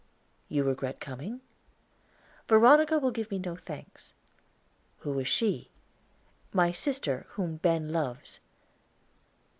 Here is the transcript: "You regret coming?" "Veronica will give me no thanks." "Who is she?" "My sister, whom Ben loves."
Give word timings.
"You 0.49 0.63
regret 0.63 0.99
coming?" 0.99 1.41
"Veronica 2.47 2.97
will 2.97 3.11
give 3.11 3.29
me 3.29 3.37
no 3.37 3.55
thanks." 3.55 4.13
"Who 5.01 5.19
is 5.19 5.27
she?" 5.27 5.69
"My 6.51 6.71
sister, 6.71 7.27
whom 7.33 7.57
Ben 7.57 7.89
loves." 7.91 8.39